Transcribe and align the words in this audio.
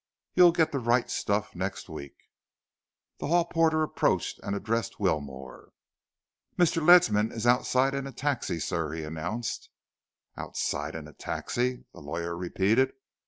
You'll 0.33 0.51
get 0.51 0.71
the 0.71 0.79
right 0.79 1.07
stuff 1.11 1.53
next 1.53 1.87
week." 1.87 2.15
The 3.19 3.27
hall 3.27 3.45
porter 3.45 3.83
approached 3.83 4.39
and 4.41 4.55
addressed 4.55 4.99
Wilmore. 4.99 5.73
"Mr. 6.57 6.83
Ledsam 6.83 7.31
is 7.31 7.45
outside 7.45 7.93
in 7.93 8.07
a 8.07 8.11
taxi, 8.11 8.59
sir," 8.59 8.93
he 8.93 9.03
announced. 9.03 9.69
"Outside 10.35 10.95
in 10.95 11.07
a 11.07 11.13
taxi?" 11.13 11.85
the 11.93 12.01
lawyer 12.01 12.35
repeated. 12.35 12.93